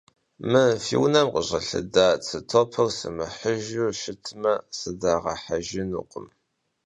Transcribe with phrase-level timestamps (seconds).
[0.51, 6.27] Mı fi vunem khış'elheda tsı topır sımıhıjju şıtme, sıdağehejjınukhım.